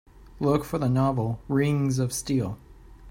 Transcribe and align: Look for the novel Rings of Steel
Look 0.39 0.63
for 0.65 0.79
the 0.79 0.89
novel 0.89 1.41
Rings 1.47 1.99
of 1.99 2.11
Steel 2.11 2.57